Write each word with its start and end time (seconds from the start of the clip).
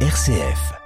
RCF. 0.00 0.85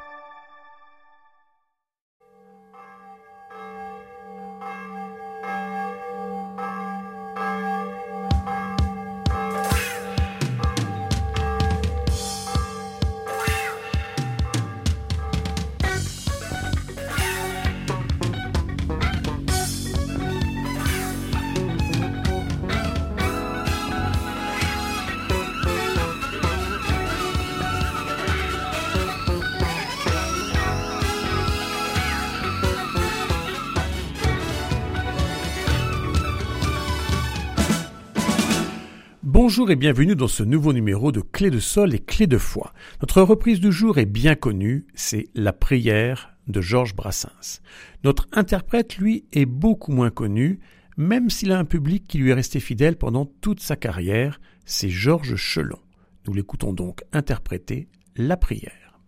Bonjour 39.60 39.72
et 39.72 39.76
bienvenue 39.76 40.16
dans 40.16 40.26
ce 40.26 40.42
nouveau 40.42 40.72
numéro 40.72 41.12
de 41.12 41.20
Clé 41.20 41.50
de 41.50 41.58
Sol 41.58 41.94
et 41.94 41.98
Clé 41.98 42.26
de 42.26 42.38
Foi. 42.38 42.72
Notre 43.02 43.20
reprise 43.20 43.60
du 43.60 43.70
jour 43.70 43.98
est 43.98 44.06
bien 44.06 44.34
connue, 44.34 44.86
c'est 44.94 45.28
La 45.34 45.52
prière 45.52 46.30
de 46.48 46.62
Georges 46.62 46.96
Brassens. 46.96 47.60
Notre 48.02 48.26
interprète, 48.32 48.96
lui, 48.96 49.26
est 49.34 49.44
beaucoup 49.44 49.92
moins 49.92 50.08
connu, 50.08 50.60
même 50.96 51.28
s'il 51.28 51.52
a 51.52 51.58
un 51.58 51.66
public 51.66 52.06
qui 52.08 52.16
lui 52.16 52.30
est 52.30 52.34
resté 52.34 52.58
fidèle 52.58 52.96
pendant 52.96 53.26
toute 53.26 53.60
sa 53.60 53.76
carrière, 53.76 54.40
c'est 54.64 54.88
Georges 54.88 55.36
Chelon. 55.36 55.78
Nous 56.26 56.32
l'écoutons 56.32 56.72
donc 56.72 57.02
interpréter 57.12 57.86
La 58.16 58.38
prière. 58.38 58.98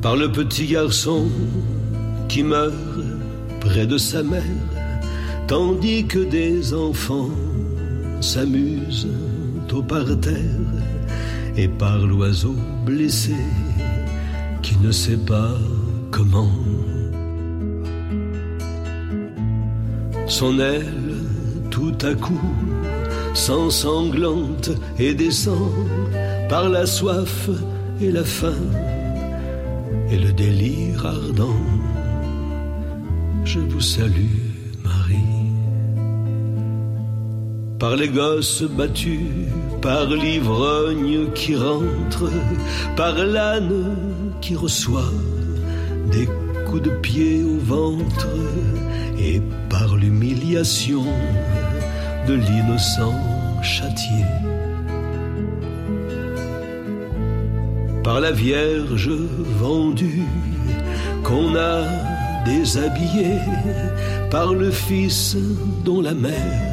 Par 0.00 0.16
le 0.16 0.32
petit 0.32 0.66
garçon 0.66 1.28
qui 2.30 2.42
meurt 2.42 2.72
près 3.60 3.86
de 3.86 3.98
sa 3.98 4.22
mère, 4.22 4.42
tandis 5.52 6.06
que 6.06 6.20
des 6.20 6.72
enfants 6.72 7.28
s'amusent 8.22 9.06
au 9.70 9.82
parterre 9.82 10.72
et 11.58 11.68
par 11.68 11.98
l'oiseau 11.98 12.56
blessé 12.86 13.36
qui 14.62 14.78
ne 14.78 14.90
sait 14.90 15.22
pas 15.34 15.54
comment. 16.10 16.56
Son 20.26 20.58
aile 20.58 21.16
tout 21.70 21.98
à 22.00 22.14
coup 22.14 22.54
s'ensanglante 23.34 24.70
et 24.98 25.12
descend 25.12 25.70
par 26.48 26.70
la 26.70 26.86
soif 26.86 27.50
et 28.00 28.10
la 28.10 28.24
faim 28.24 28.62
et 30.10 30.16
le 30.16 30.32
délire 30.32 31.04
ardent. 31.04 31.66
Je 33.44 33.60
vous 33.60 33.82
salue 33.82 34.41
par 37.82 37.96
les 37.96 38.08
gosses 38.08 38.62
battus, 38.62 39.26
par 39.80 40.06
l'ivrogne 40.06 41.32
qui 41.34 41.56
rentre, 41.56 42.30
par 42.96 43.12
l'âne 43.18 43.96
qui 44.40 44.54
reçoit 44.54 45.12
des 46.12 46.28
coups 46.64 46.82
de 46.82 46.90
pied 46.90 47.42
au 47.42 47.58
ventre, 47.58 48.28
et 49.18 49.42
par 49.68 49.96
l'humiliation 49.96 51.02
de 52.28 52.34
l'innocent 52.34 53.18
châtié. 53.64 54.24
Par 58.04 58.20
la 58.20 58.30
Vierge 58.30 59.10
vendue 59.58 60.28
qu'on 61.24 61.56
a 61.56 61.82
déshabillée, 62.44 63.40
par 64.30 64.54
le 64.54 64.70
Fils 64.70 65.36
dont 65.84 66.00
la 66.00 66.14
mère 66.14 66.71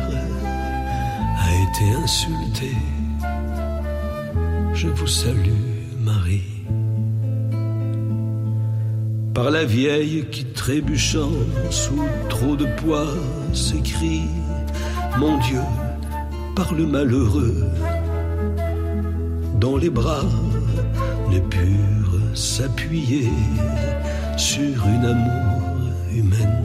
insulté. 1.86 2.72
Je 4.74 4.88
vous 4.88 5.08
salue, 5.08 5.50
Marie. 6.00 6.44
Par 9.34 9.52
la 9.52 9.64
vieille 9.64 10.26
qui 10.32 10.46
trébuchant 10.46 11.32
sous 11.70 12.04
trop 12.28 12.56
de 12.56 12.66
poids 12.82 13.14
s'écrie 13.54 14.28
Mon 15.18 15.38
Dieu, 15.40 15.62
par 16.56 16.74
le 16.74 16.86
malheureux, 16.86 17.66
dont 19.56 19.78
les 19.78 19.90
bras 19.90 20.26
ne 21.32 21.40
purent 21.40 22.20
s'appuyer 22.34 23.30
sur 24.38 24.86
une 24.88 25.06
amour 25.06 25.62
humaine. 26.12 26.60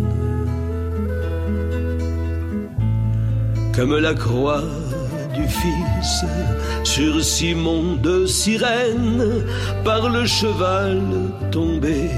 Comme 3.75 3.97
la 3.97 4.15
croix 4.15 4.63
du 5.34 5.47
Fils 5.49 6.25
sur 6.84 7.22
Simon 7.22 7.97
de 7.97 8.27
Cyrène 8.27 9.45
par 9.84 10.09
le 10.09 10.27
cheval 10.27 11.00
tombé 11.50 12.11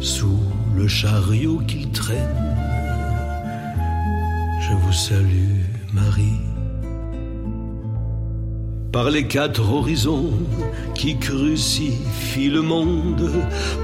sous 0.00 0.40
le 0.76 0.88
chariot 0.88 1.60
qu'il 1.66 1.90
traîne. 1.90 2.56
Je 4.60 4.74
vous 4.74 4.92
salue 4.92 5.60
Marie. 5.92 6.40
Par 8.92 9.10
les 9.10 9.26
quatre 9.26 9.72
horizons 9.72 10.32
qui 10.94 11.16
crucifient 11.18 12.48
le 12.48 12.62
monde, 12.62 13.30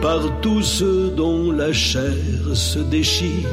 par 0.03 0.21
tous 0.41 0.63
ceux 0.63 1.11
dont 1.11 1.53
la 1.53 1.73
chair 1.73 2.15
se 2.55 2.81
déchire 2.81 3.49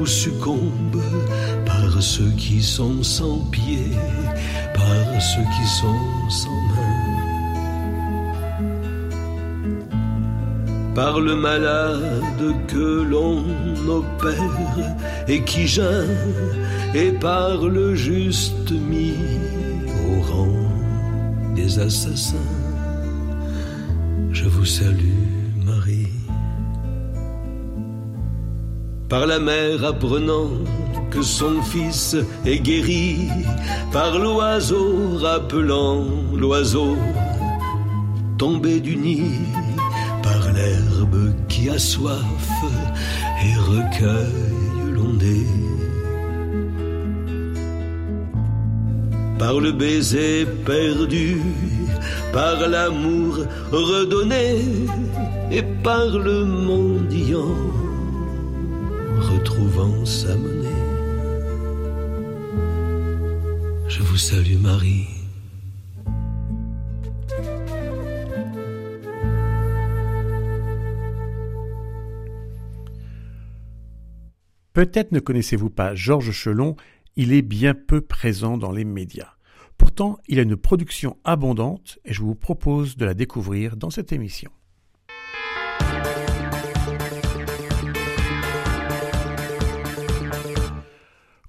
ou 0.00 0.06
succombe, 0.06 1.02
ceux 2.00 2.30
qui 2.36 2.62
sont 2.62 3.02
sans 3.02 3.38
pied, 3.50 3.90
par 4.74 5.20
ceux 5.20 5.46
qui 5.56 5.66
sont 5.66 6.30
sans 6.30 6.60
main, 6.70 7.08
par 10.94 11.20
le 11.20 11.34
malade 11.36 12.54
que 12.68 13.02
l'on 13.02 13.44
opère 13.88 14.76
et 15.26 15.42
qui 15.42 15.66
gêne, 15.66 16.16
et 16.94 17.12
par 17.12 17.66
le 17.66 17.94
juste 17.94 18.70
mis 18.70 19.14
au 19.86 20.20
rang 20.22 20.56
des 21.54 21.78
assassins. 21.78 22.36
Je 24.32 24.44
vous 24.44 24.64
salue, 24.64 25.64
Marie. 25.64 26.12
Par 29.08 29.26
la 29.26 29.38
mer 29.38 29.84
apprenant 29.84 30.50
que 31.10 31.22
son 31.22 31.62
fils 31.62 32.16
est 32.44 32.58
guéri 32.58 33.28
par 33.92 34.18
l'oiseau 34.18 35.16
rappelant 35.18 36.04
l'oiseau 36.34 36.96
tombé 38.36 38.80
du 38.80 38.96
nid 38.96 39.32
par 40.22 40.52
l'herbe 40.52 41.34
qui 41.48 41.68
a 41.70 41.78
soif 41.78 42.48
et 43.44 43.54
recueille 43.56 44.92
l'ondée. 44.92 45.46
Par 49.38 49.60
le 49.60 49.72
baiser 49.72 50.46
perdu, 50.66 51.40
par 52.32 52.68
l'amour 52.68 53.38
redonné 53.70 54.64
et 55.50 55.62
par 55.82 56.06
le 56.06 56.44
mendiant 56.44 57.56
retrouvant 59.20 60.04
sa 60.04 60.34
monnaie. 60.36 60.87
Je 63.98 64.04
vous 64.04 64.16
salue 64.16 64.56
Marie. 64.58 65.08
Peut-être 74.72 75.10
ne 75.10 75.18
connaissez-vous 75.18 75.70
pas 75.70 75.96
Georges 75.96 76.30
Chelon, 76.30 76.76
il 77.16 77.32
est 77.32 77.42
bien 77.42 77.74
peu 77.74 78.00
présent 78.00 78.56
dans 78.56 78.70
les 78.70 78.84
médias. 78.84 79.32
Pourtant, 79.76 80.18
il 80.28 80.38
a 80.38 80.42
une 80.42 80.56
production 80.56 81.16
abondante 81.24 81.98
et 82.04 82.12
je 82.12 82.22
vous 82.22 82.36
propose 82.36 82.96
de 82.96 83.04
la 83.04 83.14
découvrir 83.14 83.76
dans 83.76 83.90
cette 83.90 84.12
émission. 84.12 84.52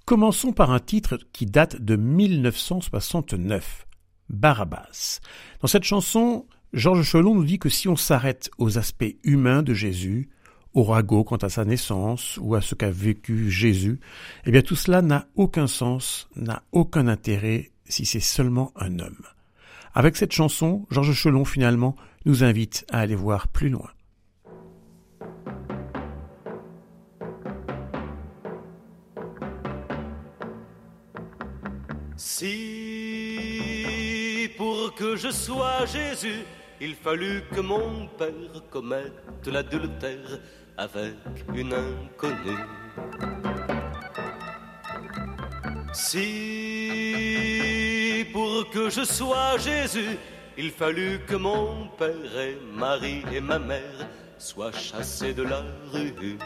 Commençons 0.09 0.53
par 0.53 0.71
un 0.71 0.79
titre 0.79 1.19
qui 1.33 1.45
date 1.45 1.79
de 1.79 1.95
1969, 1.95 3.85
Barabbas. 4.27 5.19
Dans 5.61 5.67
cette 5.67 5.83
chanson, 5.83 6.47
Georges 6.73 7.03
Chelon 7.03 7.35
nous 7.35 7.43
dit 7.43 7.59
que 7.59 7.69
si 7.69 7.87
on 7.87 7.95
s'arrête 7.95 8.49
aux 8.57 8.79
aspects 8.79 9.15
humains 9.23 9.61
de 9.61 9.75
Jésus, 9.75 10.29
au 10.73 10.81
ragot 10.81 11.23
quant 11.23 11.35
à 11.35 11.49
sa 11.49 11.63
naissance 11.63 12.39
ou 12.41 12.55
à 12.55 12.61
ce 12.61 12.73
qu'a 12.73 12.89
vécu 12.89 13.51
Jésus, 13.51 13.99
eh 14.47 14.51
bien 14.51 14.63
tout 14.63 14.75
cela 14.75 15.03
n'a 15.03 15.27
aucun 15.35 15.67
sens, 15.67 16.27
n'a 16.35 16.63
aucun 16.71 17.07
intérêt 17.07 17.69
si 17.85 18.07
c'est 18.07 18.19
seulement 18.19 18.71
un 18.77 18.97
homme. 18.97 19.27
Avec 19.93 20.15
cette 20.15 20.33
chanson, 20.33 20.87
Georges 20.89 21.13
Chelon 21.13 21.45
finalement 21.45 21.95
nous 22.25 22.43
invite 22.43 22.83
à 22.89 22.97
aller 23.01 23.13
voir 23.13 23.47
plus 23.47 23.69
loin. 23.69 23.91
Si 32.19 33.31
pour 34.57 34.93
que 34.93 35.15
je 35.15 35.31
sois 35.31 35.85
Jésus, 35.85 36.43
il 36.81 36.95
fallut 36.95 37.43
que 37.55 37.61
mon 37.61 38.07
père 38.17 38.61
commette 38.69 39.47
l'adultère 39.47 40.37
avec 40.77 41.15
une 41.55 41.73
inconnue. 41.73 42.57
Si 45.93 46.65
pour 48.33 48.69
que 48.69 48.89
je 48.89 49.05
sois 49.05 49.57
Jésus, 49.57 50.17
il 50.57 50.71
fallut 50.71 51.21
que 51.25 51.37
mon 51.37 51.87
père 51.97 52.37
et 52.37 52.57
Marie 52.75 53.23
et 53.31 53.39
ma 53.39 53.59
mère 53.59 54.09
soient 54.37 54.73
chassés 54.73 55.33
de 55.33 55.43
la 55.43 55.63
rue. 55.93 56.37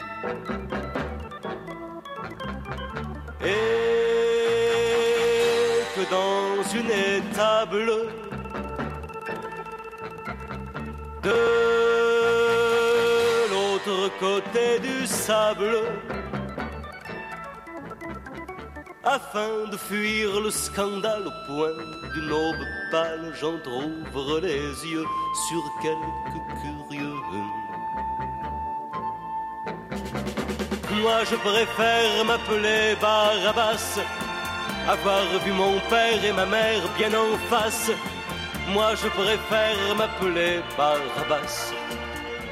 Dans 6.10 6.62
une 6.74 6.90
étable 6.90 7.92
de 11.22 11.40
l'autre 13.50 14.10
côté 14.20 14.78
du 14.80 15.06
sable, 15.06 15.76
afin 19.04 19.68
de 19.70 19.76
fuir 19.76 20.40
le 20.40 20.50
scandale 20.50 21.26
au 21.26 21.32
point 21.46 21.78
d'une 22.14 22.32
aube 22.32 22.64
pâle, 22.90 23.32
j'entr'ouvre 23.40 24.40
les 24.40 24.66
yeux 24.92 25.06
sur 25.48 25.62
quelques 25.82 26.42
curieux. 26.60 27.20
Moi 31.02 31.24
je 31.30 31.36
préfère 31.36 32.24
m'appeler 32.24 32.96
Barabbas, 33.00 33.98
avoir 34.88 35.24
vu 35.44 35.52
mon 35.52 35.78
père 35.88 36.24
et 36.24 36.32
ma 36.32 36.46
mère 36.46 36.82
bien 36.96 37.12
en 37.14 37.36
face. 37.50 37.90
Moi 38.72 38.94
je 38.94 39.08
préfère 39.08 39.94
m'appeler 39.96 40.60
Barabbas 40.76 41.72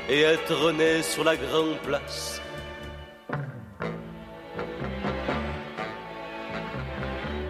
et 0.08 0.22
être 0.22 0.72
né 0.72 1.02
sur 1.02 1.24
la 1.24 1.36
grande 1.36 1.78
place. 1.86 2.40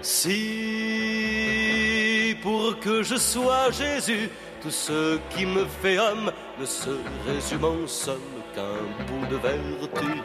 Si 0.02 0.72
pour 2.42 2.78
que 2.80 3.02
je 3.02 3.16
sois 3.16 3.70
Jésus, 3.70 4.28
tout 4.60 4.70
ce 4.70 5.18
qui 5.30 5.46
me 5.46 5.64
fait 5.80 5.98
homme 5.98 6.32
ne 6.58 6.64
se 6.66 6.90
résume 7.26 7.64
en 7.64 7.86
somme 7.86 8.42
qu'un 8.54 8.82
bout 9.06 9.26
de 9.30 9.36
vertu. 9.36 10.22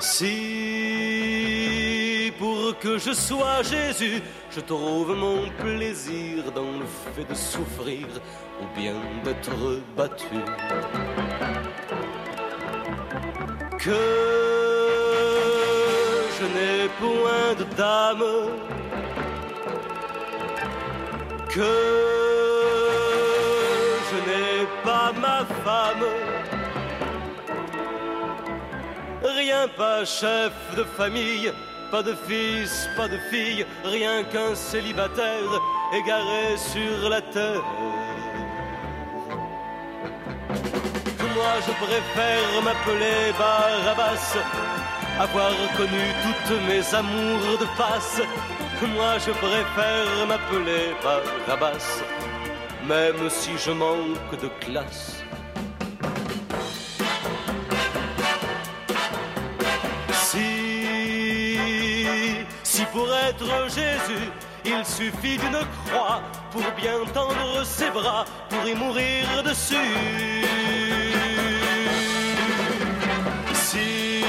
Si 0.00 0.49
que 2.72 2.98
je 2.98 3.12
sois 3.12 3.62
Jésus, 3.62 4.22
je 4.50 4.60
trouve 4.60 5.16
mon 5.16 5.48
plaisir 5.58 6.50
dans 6.52 6.72
le 6.78 6.86
fait 7.14 7.24
de 7.24 7.34
souffrir 7.34 8.06
ou 8.60 8.78
bien 8.78 8.94
d'être 9.24 9.80
battu. 9.96 10.26
Que 13.78 13.90
je 16.36 16.44
n'ai 16.54 16.88
point 17.00 17.54
de 17.58 17.64
dame, 17.76 18.24
que 21.48 21.74
je 24.10 24.16
n'ai 24.28 24.66
pas 24.84 25.12
ma 25.12 25.44
femme. 25.64 26.04
Rien 29.22 29.68
pas 29.68 30.04
chef 30.04 30.52
de 30.76 30.84
famille, 30.84 31.52
pas 31.90 32.02
de 32.02 32.14
fils, 32.14 32.88
pas 32.96 33.08
de 33.08 33.18
fille, 33.30 33.66
rien 33.84 34.22
qu'un 34.24 34.54
célibataire 34.54 35.50
égaré 35.92 36.56
sur 36.56 37.08
la 37.08 37.20
terre. 37.20 37.64
Moi 41.34 41.52
je 41.66 41.72
préfère 41.84 42.62
m'appeler 42.62 43.32
Barabbas, 43.38 44.36
avoir 45.18 45.50
connu 45.76 46.04
toutes 46.22 46.58
mes 46.68 46.94
amours 46.94 47.58
de 47.58 47.66
face. 47.76 48.20
Moi 48.94 49.18
je 49.18 49.32
préfère 49.32 50.26
m'appeler 50.28 50.94
Barabbas, 51.02 52.02
même 52.86 53.28
si 53.30 53.50
je 53.58 53.72
manque 53.72 54.40
de 54.40 54.48
classe. 54.64 55.24
Être 63.30 63.68
Jésus, 63.68 64.26
il 64.64 64.84
suffit 64.84 65.38
d'une 65.38 65.62
croix 65.86 66.20
pour 66.50 66.62
bien 66.76 66.98
tendre 67.14 67.64
ses 67.64 67.90
bras, 67.90 68.24
pour 68.48 68.68
y 68.68 68.74
mourir 68.74 69.42
dessus. 69.44 69.76
Si, 73.54 74.24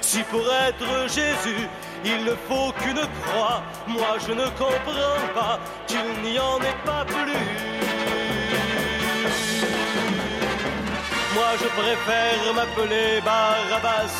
si 0.00 0.22
pour 0.24 0.46
être 0.68 1.08
Jésus, 1.08 1.68
il 2.04 2.24
ne 2.24 2.34
faut 2.48 2.72
qu'une 2.80 3.04
croix, 3.22 3.62
moi 3.86 4.12
je 4.26 4.32
ne 4.32 4.46
comprends 4.62 5.20
pas 5.34 5.58
qu'il 5.86 6.08
n'y 6.22 6.38
en 6.38 6.58
ait 6.60 6.80
pas 6.84 7.04
plus. 7.04 7.46
Moi 11.34 11.50
je 11.60 11.68
préfère 11.80 12.54
m'appeler 12.54 13.20
Barabbas, 13.24 14.16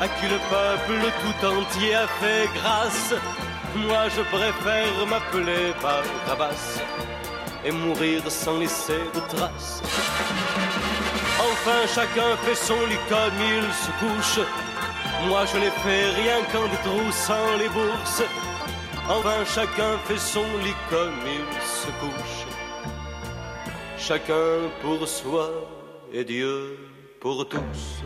à 0.00 0.08
qui 0.08 0.26
le 0.28 0.38
peuple 0.50 1.00
tout 1.22 1.46
entier 1.46 1.94
a 1.94 2.06
fait 2.06 2.48
grâce. 2.54 3.14
Moi 3.76 4.08
je 4.16 4.22
préfère 4.22 5.06
m'appeler 5.06 5.72
Barabbas 5.82 6.80
et 7.64 7.70
mourir 7.72 8.22
sans 8.30 8.58
laisser 8.58 9.02
de 9.14 9.20
traces. 9.34 9.82
Enfin 11.38 11.80
chacun 11.94 12.36
fait 12.44 12.54
son 12.54 12.80
lit 12.86 13.04
comme 13.08 13.38
il 13.56 13.66
se 13.72 13.90
couche. 14.00 14.46
Moi 15.28 15.44
je 15.50 15.58
n'ai 15.58 15.70
fait 15.84 16.10
rien 16.22 16.38
qu'en 16.50 16.66
détroussant 16.68 17.56
les 17.58 17.68
bourses. 17.68 18.22
Enfin 19.08 19.44
chacun 19.44 19.98
fait 20.06 20.18
son 20.18 20.46
lit 20.64 20.80
comme 20.90 21.20
il 21.26 21.46
se 21.62 21.90
couche. 22.00 22.46
Chacun 23.98 24.68
pour 24.82 25.06
soi 25.08 25.50
et 26.12 26.24
Dieu 26.24 26.78
pour 27.20 27.48
tous. 27.48 28.04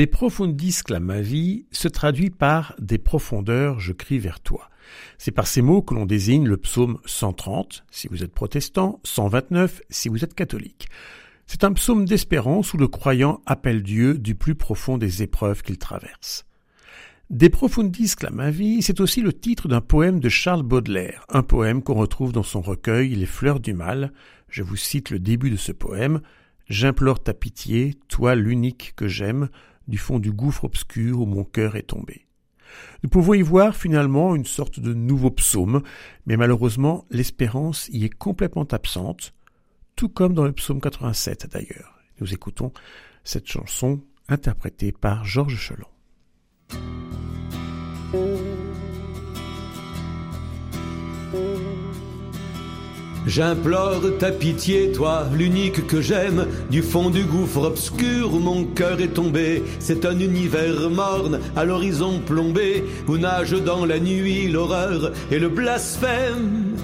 Des 0.00 0.06
profundis 0.06 0.80
clamavi 0.82 1.66
se 1.72 1.86
traduit 1.86 2.30
par 2.30 2.74
des 2.78 2.96
profondeurs 2.96 3.80
je 3.80 3.92
crie 3.92 4.18
vers 4.18 4.40
toi. 4.40 4.70
C'est 5.18 5.30
par 5.30 5.46
ces 5.46 5.60
mots 5.60 5.82
que 5.82 5.92
l'on 5.92 6.06
désigne 6.06 6.48
le 6.48 6.56
psaume 6.56 6.96
130 7.04 7.84
si 7.90 8.08
vous 8.08 8.24
êtes 8.24 8.32
protestant, 8.32 8.98
129 9.04 9.82
si 9.90 10.08
vous 10.08 10.24
êtes 10.24 10.32
catholique. 10.32 10.88
C'est 11.46 11.64
un 11.64 11.74
psaume 11.74 12.06
d'espérance 12.06 12.72
où 12.72 12.78
le 12.78 12.88
croyant 12.88 13.42
appelle 13.44 13.82
Dieu 13.82 14.16
du 14.16 14.34
plus 14.34 14.54
profond 14.54 14.96
des 14.96 15.22
épreuves 15.22 15.62
qu'il 15.62 15.76
traverse. 15.76 16.46
Des 17.28 17.50
profundis 17.50 18.16
clamavi, 18.16 18.80
c'est 18.80 19.00
aussi 19.00 19.20
le 19.20 19.34
titre 19.34 19.68
d'un 19.68 19.82
poème 19.82 20.18
de 20.18 20.30
Charles 20.30 20.62
Baudelaire, 20.62 21.26
un 21.28 21.42
poème 21.42 21.82
qu'on 21.82 21.92
retrouve 21.92 22.32
dans 22.32 22.42
son 22.42 22.62
recueil 22.62 23.16
Les 23.16 23.26
fleurs 23.26 23.60
du 23.60 23.74
mal. 23.74 24.14
Je 24.48 24.62
vous 24.62 24.76
cite 24.76 25.10
le 25.10 25.18
début 25.18 25.50
de 25.50 25.56
ce 25.56 25.72
poème. 25.72 26.22
J'implore 26.70 27.22
ta 27.22 27.34
pitié, 27.34 27.96
toi 28.08 28.34
l'unique 28.34 28.94
que 28.96 29.08
j'aime, 29.08 29.50
du 29.90 29.98
fond 29.98 30.18
du 30.18 30.32
gouffre 30.32 30.64
obscur 30.64 31.20
où 31.20 31.26
mon 31.26 31.44
cœur 31.44 31.76
est 31.76 31.88
tombé. 31.88 32.26
Nous 33.02 33.10
pouvons 33.10 33.34
y 33.34 33.42
voir 33.42 33.74
finalement 33.76 34.34
une 34.34 34.44
sorte 34.44 34.80
de 34.80 34.94
nouveau 34.94 35.30
psaume, 35.30 35.82
mais 36.26 36.36
malheureusement 36.36 37.04
l'espérance 37.10 37.88
y 37.92 38.04
est 38.04 38.14
complètement 38.14 38.66
absente, 38.70 39.34
tout 39.96 40.08
comme 40.08 40.34
dans 40.34 40.44
le 40.44 40.52
psaume 40.52 40.80
87 40.80 41.48
d'ailleurs. 41.52 41.98
Nous 42.20 42.32
écoutons 42.32 42.72
cette 43.24 43.46
chanson 43.46 44.00
interprétée 44.28 44.92
par 44.92 45.24
Georges 45.24 45.58
Chelon. 45.58 45.88
J'implore 53.30 54.18
ta 54.18 54.32
pitié, 54.32 54.90
toi, 54.90 55.28
l'unique 55.32 55.86
que 55.86 56.00
j'aime. 56.00 56.48
Du 56.68 56.82
fond 56.82 57.10
du 57.10 57.22
gouffre 57.22 57.62
obscur 57.62 58.34
où 58.34 58.40
mon 58.40 58.64
cœur 58.64 59.00
est 59.00 59.14
tombé, 59.14 59.62
c'est 59.78 60.04
un 60.04 60.18
univers 60.18 60.90
morne 60.90 61.38
à 61.54 61.64
l'horizon 61.64 62.18
plombé 62.18 62.84
où 63.06 63.18
nage 63.18 63.52
dans 63.52 63.86
la 63.86 64.00
nuit 64.00 64.48
l'horreur 64.48 65.12
et 65.30 65.38
le 65.38 65.48
blasphème. 65.48 66.74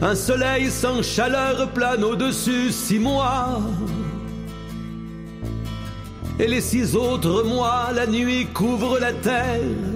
Un 0.00 0.14
soleil 0.14 0.70
sans 0.70 1.02
chaleur 1.02 1.68
plane 1.68 2.02
au-dessus 2.02 2.70
six 2.70 2.98
mois. 2.98 3.60
Et 6.38 6.46
les 6.46 6.62
six 6.62 6.96
autres 6.96 7.42
mois, 7.42 7.90
la 7.94 8.06
nuit 8.06 8.46
couvre 8.54 8.98
la 8.98 9.12
terre. 9.12 9.89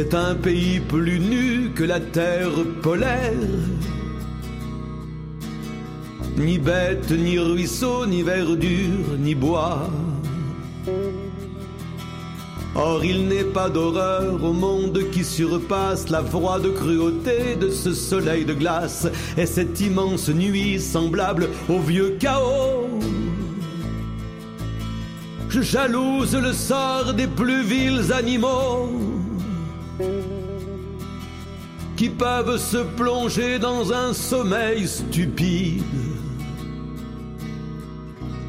C'est 0.00 0.14
un 0.14 0.36
pays 0.36 0.78
plus 0.78 1.18
nu 1.18 1.72
que 1.74 1.82
la 1.82 1.98
terre 1.98 2.52
polaire. 2.84 3.32
Ni 6.36 6.56
bête, 6.56 7.10
ni 7.10 7.36
ruisseau, 7.36 8.06
ni 8.06 8.22
verdure, 8.22 9.18
ni 9.18 9.34
bois. 9.34 9.90
Or 12.76 13.04
il 13.04 13.26
n'est 13.26 13.52
pas 13.52 13.68
d'horreur 13.68 14.44
au 14.44 14.52
monde 14.52 15.00
qui 15.10 15.24
surpasse 15.24 16.08
la 16.10 16.22
froide 16.22 16.72
cruauté 16.74 17.56
de 17.60 17.68
ce 17.68 17.92
soleil 17.92 18.44
de 18.44 18.54
glace 18.54 19.08
et 19.36 19.46
cette 19.46 19.80
immense 19.80 20.28
nuit 20.28 20.80
semblable 20.80 21.48
au 21.68 21.80
vieux 21.80 22.16
chaos. 22.20 22.86
Je 25.48 25.60
jalouse 25.60 26.36
le 26.36 26.52
sort 26.52 27.14
des 27.14 27.26
plus 27.26 27.64
vils 27.64 28.12
animaux 28.12 29.17
qui 31.98 32.10
peuvent 32.10 32.58
se 32.58 32.76
plonger 32.96 33.58
dans 33.58 33.92
un 33.92 34.12
sommeil 34.12 34.86
stupide. 34.86 35.82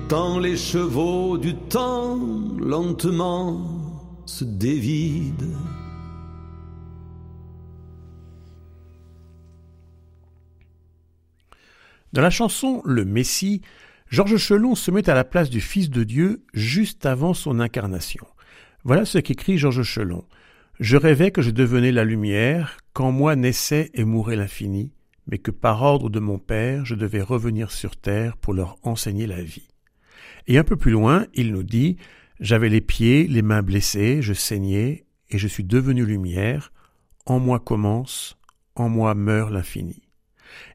Tant 0.08 0.38
les 0.38 0.56
chevaux 0.56 1.40
du 1.40 1.56
temps 1.56 2.20
lentement 2.60 3.66
se 4.28 4.44
dévident. 4.44 5.58
Dans 12.14 12.22
la 12.22 12.30
chanson 12.30 12.84
Le 12.86 13.04
Messie, 13.04 13.62
Georges 14.10 14.38
Chelon 14.38 14.76
se 14.76 14.92
met 14.92 15.10
à 15.10 15.16
la 15.16 15.24
place 15.24 15.50
du 15.50 15.60
Fils 15.60 15.90
de 15.90 16.04
Dieu 16.04 16.44
juste 16.54 17.08
avant 17.08 17.34
son 17.34 17.60
incarnation. 17.60 18.28
Voilà 18.84 19.06
ce 19.06 19.18
qu'écrit 19.18 19.58
Georges 19.58 19.82
Chelon. 19.82 20.24
Je 20.80 20.96
rêvais 20.96 21.32
que 21.32 21.42
je 21.42 21.52
devenais 21.52 21.92
la 21.92 22.06
lumière, 22.06 22.78
qu'en 22.94 23.12
moi 23.12 23.36
naissait 23.36 23.90
et 23.94 24.06
mourait 24.06 24.38
l'infini, 24.38 24.94
mais 25.28 25.38
que 25.38 25.52
par 25.52 25.84
ordre 25.84 26.10
de 26.10 26.22
mon 26.22 26.40
Père, 26.40 26.86
je 26.86 26.96
devais 26.96 27.22
revenir 27.22 27.70
sur 27.70 27.98
terre 27.98 28.38
pour 28.38 28.54
leur 28.54 28.78
enseigner 28.84 29.28
la 29.28 29.44
vie. 29.44 29.68
Et 30.48 30.58
un 30.58 30.64
peu 30.64 30.78
plus 30.78 30.92
loin, 30.92 31.26
il 31.34 31.52
nous 31.52 31.64
dit 31.64 31.98
J'avais 32.40 32.70
les 32.70 32.80
pieds, 32.80 33.28
les 33.28 33.42
mains 33.42 33.62
blessés, 33.62 34.22
je 34.22 34.32
saignais, 34.32 35.04
et 35.30 35.38
je 35.38 35.50
suis 35.50 35.66
devenu 35.66 36.06
lumière, 36.06 36.72
en 37.26 37.40
moi 37.40 37.60
commence, 37.60 38.38
en 38.76 38.88
moi 38.88 39.16
meurt 39.16 39.52
l'infini. 39.52 40.04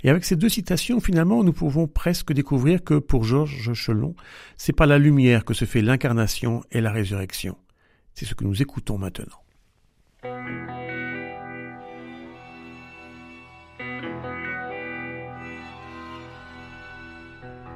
Et 0.02 0.10
avec 0.10 0.26
ces 0.26 0.36
deux 0.36 0.50
citations, 0.50 1.00
finalement, 1.00 1.42
nous 1.42 1.54
pouvons 1.54 1.88
presque 1.88 2.34
découvrir 2.34 2.84
que 2.84 2.98
pour 2.98 3.24
Georges 3.24 3.72
Chelon, 3.72 4.14
c'est 4.58 4.74
par 4.74 4.86
la 4.86 4.98
lumière 4.98 5.46
que 5.46 5.54
se 5.54 5.64
fait 5.64 5.80
l'incarnation 5.80 6.62
et 6.70 6.82
la 6.82 6.92
résurrection. 6.92 7.56
C'est 8.12 8.26
ce 8.26 8.34
que 8.34 8.44
nous 8.44 8.60
écoutons 8.60 8.98
maintenant. 8.98 9.43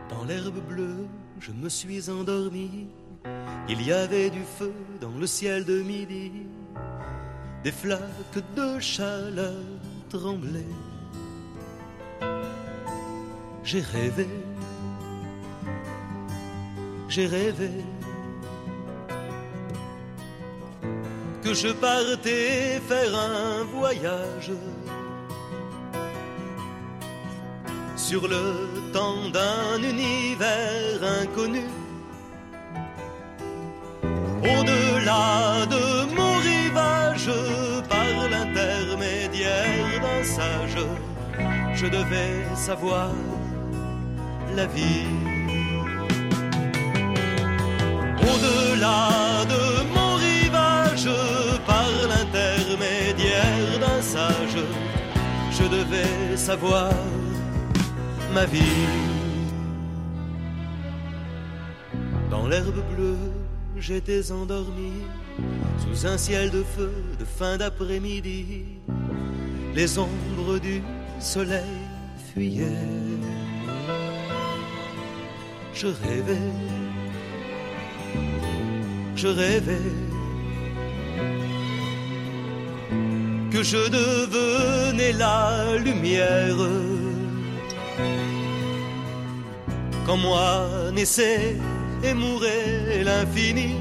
Dans 0.09 0.25
l'herbe 0.25 0.61
bleue, 0.69 1.07
je 1.41 1.53
me 1.53 1.69
suis 1.69 2.11
endormi. 2.11 2.89
Il 3.69 3.83
y 3.83 3.93
avait 3.93 4.31
du 4.31 4.43
feu 4.43 4.73
dans 5.01 5.17
le 5.19 5.27
ciel 5.27 5.65
de 5.65 5.83
midi. 5.83 6.33
Des 7.63 7.73
flaques 7.73 8.39
de 8.57 8.79
chaleur 8.79 9.63
tremblaient. 10.09 10.75
J'ai 13.63 13.81
rêvé, 13.81 14.27
j'ai 17.09 17.27
rêvé 17.27 17.71
je 21.55 21.69
partais 21.69 22.81
faire 22.89 23.15
un 23.15 23.65
voyage 23.65 24.53
sur 27.97 28.29
le 28.29 28.45
temps 28.93 29.29
d'un 29.33 29.83
univers 29.83 31.01
inconnu. 31.23 31.65
Au-delà 34.43 35.67
de 35.75 36.15
mon 36.17 36.35
rivage, 36.51 37.31
par 37.89 38.29
l'intermédiaire 38.33 40.01
d'un 40.03 40.25
sage, 40.25 40.85
je 41.75 41.87
devais 41.87 42.45
savoir 42.55 43.11
la 44.55 44.67
vie. 44.67 45.07
Au-delà 48.31 49.45
de 49.53 49.63
mon 49.95 50.08
je 55.59 55.65
devais 55.65 56.37
savoir 56.37 56.93
ma 58.33 58.45
vie. 58.45 58.87
Dans 62.31 62.47
l'herbe 62.47 62.83
bleue, 62.95 63.19
j'étais 63.77 64.31
endormi, 64.31 64.93
sous 65.83 66.07
un 66.07 66.17
ciel 66.17 66.51
de 66.51 66.63
feu 66.63 66.93
de 67.19 67.25
fin 67.25 67.57
d'après-midi. 67.57 68.65
Les 69.75 69.99
ombres 69.99 70.59
du 70.59 70.83
soleil 71.19 71.79
fuyaient. 72.33 72.87
Je 75.75 75.87
rêvais, 75.87 76.53
je 79.17 79.29
rêvais 79.29 80.08
je 83.63 83.89
devenais 83.89 85.13
la 85.13 85.77
lumière. 85.79 86.57
Quand 90.07 90.17
moi 90.17 90.69
naissait 90.93 91.57
et 92.03 92.15
mourait 92.15 93.03
l'infini, 93.05 93.77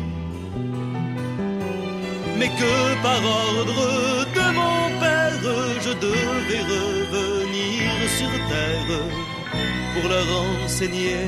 mais 2.37 2.49
que 2.59 3.03
par 3.03 3.21
ordre 3.23 4.25
de 4.37 4.45
mon 4.59 4.99
père, 4.99 5.43
je 5.85 5.93
devais 6.05 6.63
revenir 6.75 7.91
sur 8.17 8.31
terre 8.49 9.01
pour 9.93 10.09
leur 10.09 10.27
enseigner 10.65 11.25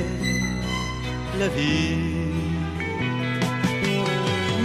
la 1.40 1.48
vie. 1.48 1.98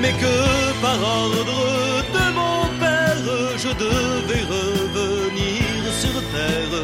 Mais 0.01 0.13
que 0.23 0.83
par 0.83 0.99
ordre 1.03 1.94
devais 3.79 4.45
revenir 4.57 5.93
sur 6.03 6.15
terre 6.33 6.83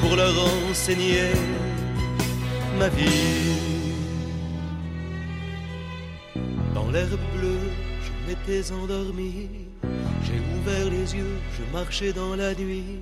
pour 0.00 0.16
leur 0.16 0.34
enseigner 0.70 1.32
ma 2.78 2.88
vie. 2.88 3.80
Dans 6.74 6.90
l'herbe 6.90 7.18
bleue, 7.36 7.70
je 8.04 8.12
m'étais 8.26 8.72
endormi. 8.72 9.48
J'ai 10.24 10.40
ouvert 10.56 10.90
les 10.90 11.16
yeux, 11.16 11.38
je 11.56 11.76
marchais 11.76 12.12
dans 12.12 12.34
la 12.36 12.54
nuit. 12.54 13.00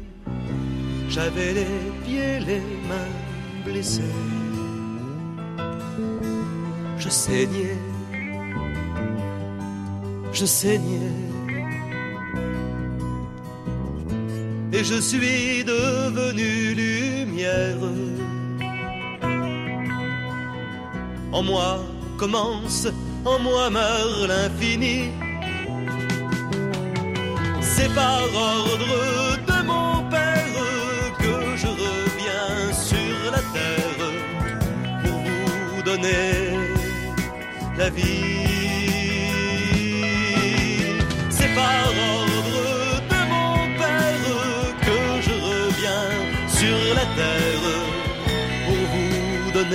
J'avais 1.09 1.53
les 1.55 1.77
pieds, 2.05 2.41
les 2.41 2.63
mains 2.89 3.15
blessés. 3.65 4.15
Je 6.99 7.09
saignais, 7.09 7.77
je 10.33 10.45
saignais. 10.45 11.28
Et 14.79 14.85
je 14.85 15.01
suis 15.01 15.65
devenu 15.65 16.73
lumière. 16.73 17.83
En 21.33 21.43
moi 21.43 21.85
commence, 22.17 22.87
en 23.25 23.41
moi 23.41 23.71
meurt 23.71 24.29
l'infini. 24.29 25.11
C'est 27.61 27.93
par 27.93 28.23
ordre 28.33 28.95
de 29.51 29.67
mon 29.67 30.09
Père 30.11 30.69
que 31.19 31.57
je 31.57 31.67
reviens 31.67 32.73
sur 32.73 33.33
la 33.33 33.43
terre 33.57 34.05
pour 35.03 35.21
vous 35.75 35.83
donner 35.83 36.57
la 37.77 37.91
vie. 37.91 38.48
Le 49.71 49.75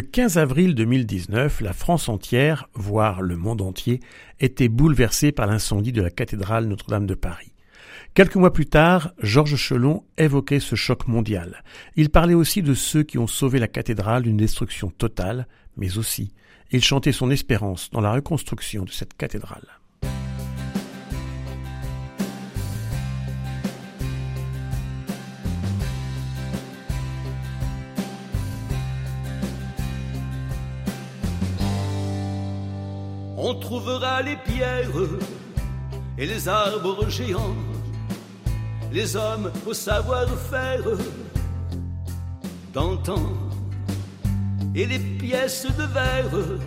15 0.00 0.38
avril 0.38 0.76
2019, 0.76 1.60
la 1.60 1.72
France 1.72 2.08
entière, 2.08 2.68
voire 2.74 3.20
le 3.20 3.36
monde 3.36 3.62
entier, 3.62 3.98
était 4.38 4.68
bouleversée 4.68 5.32
par 5.32 5.48
l'incendie 5.48 5.92
de 5.92 6.02
la 6.02 6.10
cathédrale 6.10 6.66
Notre-Dame 6.66 7.06
de 7.06 7.14
Paris. 7.14 7.52
Quelques 8.14 8.36
mois 8.36 8.52
plus 8.52 8.66
tard, 8.66 9.12
Georges 9.18 9.56
Chelon 9.56 10.04
évoquait 10.18 10.60
ce 10.60 10.76
choc 10.76 11.08
mondial. 11.08 11.64
Il 11.96 12.10
parlait 12.10 12.34
aussi 12.34 12.62
de 12.62 12.74
ceux 12.74 13.02
qui 13.02 13.18
ont 13.18 13.26
sauvé 13.26 13.58
la 13.58 13.66
cathédrale 13.66 14.22
d'une 14.22 14.36
destruction 14.36 14.90
totale, 14.90 15.48
mais 15.76 15.98
aussi 15.98 16.32
il 16.74 16.82
chantait 16.82 17.12
son 17.12 17.30
espérance 17.30 17.88
dans 17.90 18.00
la 18.00 18.12
reconstruction 18.12 18.82
de 18.82 18.90
cette 18.90 19.16
cathédrale. 19.16 19.78
On 33.36 33.54
trouvera 33.60 34.22
les 34.22 34.36
pierres 34.38 34.90
et 36.18 36.26
les 36.26 36.48
arbres 36.48 37.08
géants, 37.08 37.54
les 38.90 39.14
hommes 39.14 39.52
au 39.64 39.74
savoir-faire 39.74 40.82
d'antan 42.72 43.53
et 44.74 44.86
les 44.86 44.98
pièces 44.98 45.66
de 45.66 45.84
verre 45.84 46.58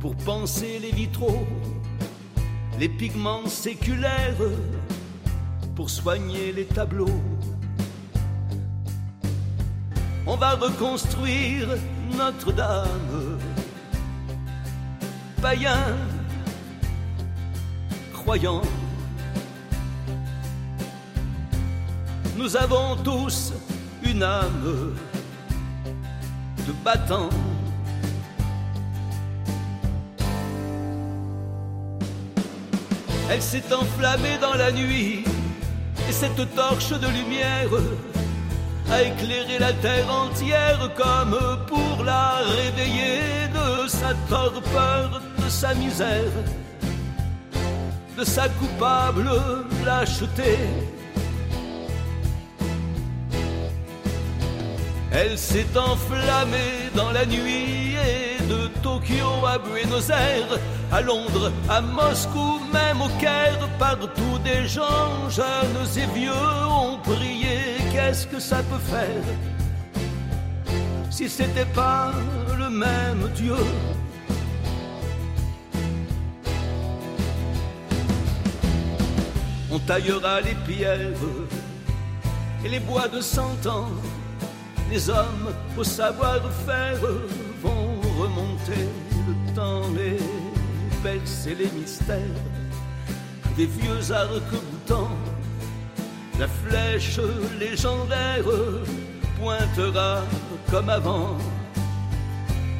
pour 0.00 0.14
penser 0.16 0.78
les 0.78 0.92
vitraux, 0.92 1.46
les 2.78 2.88
pigments 2.88 3.46
séculaires 3.46 4.36
pour 5.74 5.88
soigner 5.88 6.52
les 6.52 6.66
tableaux. 6.66 7.22
On 10.26 10.36
va 10.36 10.54
reconstruire 10.56 11.68
Notre-Dame, 12.16 13.38
païen, 15.40 15.96
croyant. 18.12 18.62
Nous 22.36 22.56
avons 22.56 22.96
tous 22.96 23.54
une 24.04 24.22
âme 24.22 24.94
battant. 26.84 27.28
Elle 33.30 33.42
s'est 33.42 33.74
enflammée 33.74 34.38
dans 34.40 34.54
la 34.54 34.72
nuit, 34.72 35.24
et 36.08 36.12
cette 36.12 36.54
torche 36.54 36.90
de 36.90 37.06
lumière 37.08 37.68
a 38.90 39.02
éclairé 39.02 39.58
la 39.58 39.72
terre 39.74 40.10
entière 40.10 40.90
comme 40.96 41.38
pour 41.66 42.04
la 42.04 42.36
réveiller 42.56 43.48
de 43.52 43.86
sa 43.86 44.14
torpeur, 44.28 45.20
de 45.44 45.48
sa 45.48 45.74
misère, 45.74 46.32
de 48.16 48.24
sa 48.24 48.48
coupable 48.48 49.30
lâcheté. 49.84 50.56
Elle 55.10 55.38
s'est 55.38 55.76
enflammée 55.76 56.90
dans 56.94 57.10
la 57.10 57.24
nuit 57.24 57.94
et 57.94 58.42
de 58.44 58.68
Tokyo 58.82 59.46
à 59.46 59.58
Buenos 59.58 60.10
Aires, 60.10 60.58
à 60.92 61.00
Londres, 61.00 61.50
à 61.68 61.80
Moscou, 61.80 62.60
même 62.72 63.00
au 63.00 63.08
Caire, 63.18 63.68
partout 63.78 64.38
des 64.44 64.68
gens 64.68 65.28
jeunes 65.30 65.86
et 65.96 66.18
vieux 66.18 66.32
ont 66.70 66.98
prié. 66.98 67.78
Qu'est-ce 67.90 68.26
que 68.26 68.38
ça 68.38 68.62
peut 68.62 68.84
faire 68.90 69.24
si 71.10 71.28
c'était 71.28 71.64
pas 71.74 72.12
le 72.56 72.70
même 72.70 73.28
Dieu? 73.34 73.56
On 79.70 79.78
taillera 79.80 80.40
les 80.42 80.54
pierres 80.66 81.00
et 82.64 82.68
les 82.68 82.80
bois 82.80 83.08
de 83.08 83.20
cent 83.20 83.66
ans 83.66 83.88
les 84.90 85.10
hommes 85.10 85.52
au 85.76 85.84
savoir-faire 85.84 87.00
vont 87.62 88.00
remonter 88.20 88.88
le 89.26 89.54
temps, 89.54 89.82
les 89.94 90.18
percer 91.02 91.54
les 91.54 91.70
mystères 91.78 92.18
des 93.56 93.66
vieux 93.66 94.12
arcs-boutants. 94.12 95.16
La 96.38 96.46
flèche 96.46 97.18
légendaire 97.58 98.44
pointera 99.38 100.22
comme 100.70 100.88
avant. 100.88 101.36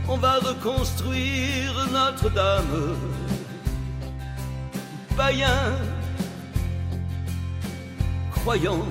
On 0.09 0.17
va 0.17 0.39
reconstruire 0.39 1.75
Notre-Dame. 1.93 2.97
Païens, 5.17 5.77
croyants, 8.31 8.87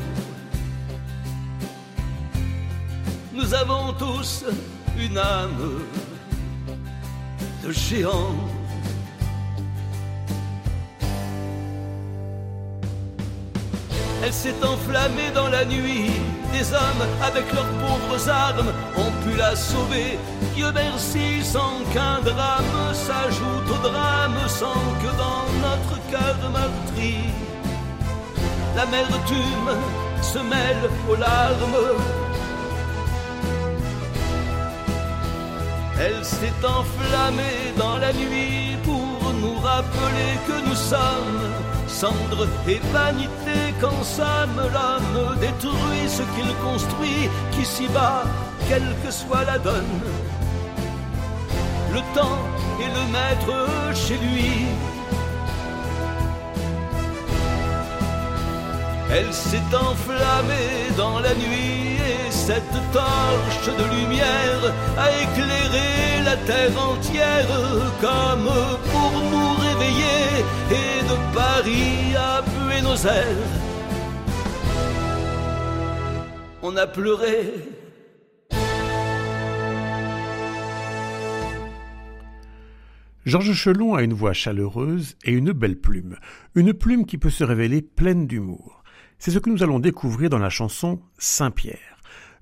nous 3.37 3.53
avons 3.53 3.93
tous 3.93 4.43
une 4.99 5.17
âme 5.17 5.83
de 7.63 7.71
géant. 7.71 8.33
Elle 14.23 14.33
s'est 14.33 14.55
enflammée 14.63 15.29
dans 15.35 15.49
la 15.49 15.63
nuit. 15.65 16.11
Des 16.51 16.73
hommes 16.73 17.05
avec 17.21 17.45
leurs 17.53 17.73
pauvres 17.83 18.29
armes 18.29 18.73
ont 18.97 19.13
pu 19.23 19.37
la 19.37 19.55
sauver. 19.55 20.17
Dieu 20.55 20.71
merci, 20.73 21.43
sans 21.43 21.83
qu'un 21.93 22.19
drame 22.21 22.79
s'ajoute 22.93 23.69
au 23.69 23.87
drame, 23.87 24.39
sans 24.47 24.81
que 25.01 25.11
dans 25.23 25.45
notre 25.65 25.97
cœur 26.09 26.37
meurtri, 26.49 27.17
l'amertume 28.75 29.71
se 30.21 30.39
mêle 30.39 30.89
aux 31.09 31.15
larmes. 31.15 32.26
Elle 35.99 36.23
s'est 36.23 36.61
enflammée 36.63 37.73
dans 37.77 37.97
la 37.97 38.13
nuit 38.13 38.77
pour 38.83 39.33
nous 39.41 39.57
rappeler 39.59 40.31
que 40.47 40.67
nous 40.67 40.75
sommes 40.75 41.67
cendre 41.87 42.47
et 42.67 42.79
vanité 42.93 43.73
qu'en 43.81 44.03
somme 44.03 44.59
l'homme 44.75 45.35
détruit 45.39 46.07
ce 46.07 46.23
qu'il 46.35 46.51
construit, 46.57 47.29
qui 47.53 47.65
s'y 47.65 47.87
bat, 47.87 48.23
quelle 48.67 48.95
que 49.03 49.09
soit 49.09 49.45
la 49.45 49.57
donne. 49.57 50.01
Le 51.93 52.01
temps 52.13 52.43
est 52.83 52.93
le 52.99 53.05
maître 53.15 53.95
chez 53.95 54.17
lui. 54.25 54.67
Elle 59.11 59.33
s'est 59.33 59.71
enflammée 59.73 60.91
dans 60.97 61.19
la 61.19 61.33
nuit 61.33 61.86
cette 62.29 62.77
torche 62.91 63.69
de 63.79 63.85
lumière 63.95 64.73
a 64.97 65.07
éclairé 65.23 66.23
la 66.23 66.37
terre 66.37 66.77
entière 66.81 67.47
comme 68.01 68.49
pour 68.91 69.11
nous 69.31 69.53
réveiller 69.67 70.45
et 70.71 71.01
de 71.03 71.35
Paris 71.35 72.15
à 72.17 72.41
Buenos 72.41 73.05
Aires. 73.05 73.67
On 76.61 76.75
a 76.75 76.87
pleuré. 76.87 77.53
Georges 83.25 83.53
Chelon 83.53 83.93
a 83.93 84.03
une 84.03 84.13
voix 84.13 84.31
chaleureuse 84.31 85.17
et 85.25 85.31
une 85.33 85.51
belle 85.51 85.79
plume, 85.79 86.15
une 86.55 86.73
plume 86.73 87.05
qui 87.05 87.17
peut 87.17 87.29
se 87.29 87.43
révéler 87.43 87.81
pleine 87.81 88.25
d'humour. 88.25 88.83
C'est 89.19 89.31
ce 89.31 89.39
que 89.39 89.49
nous 89.49 89.63
allons 89.63 89.79
découvrir 89.79 90.29
dans 90.29 90.37
la 90.37 90.49
chanson 90.49 91.01
Saint-Pierre. 91.17 91.96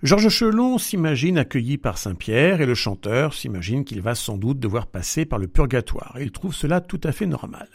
Georges 0.05 0.29
Chelon 0.29 0.77
s'imagine 0.77 1.39
accueilli 1.39 1.79
par 1.79 1.97
Saint-Pierre 1.97 2.61
et 2.61 2.67
le 2.67 2.75
chanteur 2.75 3.33
s'imagine 3.33 3.83
qu'il 3.83 4.03
va 4.03 4.13
sans 4.13 4.37
doute 4.37 4.59
devoir 4.59 4.85
passer 4.85 5.25
par 5.25 5.39
le 5.39 5.47
purgatoire. 5.47 6.17
Il 6.21 6.31
trouve 6.31 6.53
cela 6.53 6.79
tout 6.79 7.01
à 7.03 7.11
fait 7.11 7.25
normal. 7.25 7.67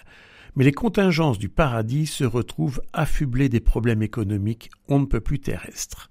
Mais 0.55 0.63
les 0.63 0.71
contingences 0.71 1.41
du 1.41 1.49
paradis 1.49 2.07
se 2.07 2.23
retrouvent 2.23 2.83
affublées 2.93 3.49
des 3.49 3.59
problèmes 3.59 4.01
économiques 4.01 4.71
on 4.87 5.01
ne 5.01 5.07
peut 5.07 5.21
plus 5.21 5.41
terrestres. 5.41 6.09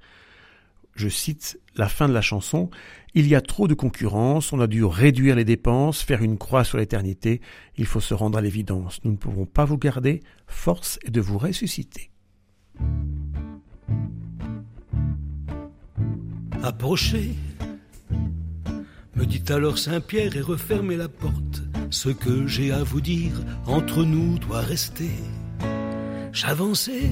Je 0.93 1.07
cite 1.07 1.57
la 1.77 1.87
fin 1.87 2.09
de 2.09 2.13
la 2.13 2.21
chanson, 2.21 2.69
Il 3.13 3.25
y 3.25 3.33
a 3.33 3.39
trop 3.39 3.69
de 3.69 3.73
concurrence, 3.73 4.51
on 4.51 4.59
a 4.59 4.67
dû 4.67 4.83
réduire 4.83 5.37
les 5.37 5.45
dépenses, 5.45 6.01
faire 6.01 6.21
une 6.21 6.37
croix 6.37 6.65
sur 6.65 6.79
l'éternité, 6.79 7.39
il 7.77 7.85
faut 7.85 8.01
se 8.01 8.13
rendre 8.13 8.37
à 8.37 8.41
l'évidence, 8.41 8.99
nous 9.05 9.11
ne 9.11 9.17
pouvons 9.17 9.45
pas 9.45 9.63
vous 9.63 9.77
garder, 9.77 10.19
force 10.47 10.99
est 11.05 11.11
de 11.11 11.21
vous 11.21 11.37
ressusciter. 11.37 12.11
Approchez, 16.61 17.35
me 19.15 19.25
dit 19.25 19.43
alors 19.47 19.77
Saint-Pierre 19.77 20.35
et 20.35 20.41
refermez 20.41 20.97
la 20.97 21.07
porte. 21.07 21.61
Ce 21.89 22.09
que 22.09 22.47
j'ai 22.47 22.71
à 22.71 22.83
vous 22.83 22.99
dire 22.99 23.31
entre 23.65 24.03
nous 24.03 24.37
doit 24.39 24.59
rester. 24.59 25.11
J'avançais. 26.33 27.11